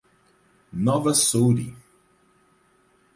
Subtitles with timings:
[0.73, 1.69] Nova Soure